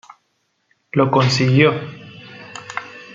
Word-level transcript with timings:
Lo 0.93 1.11
consiguió. 1.11 1.71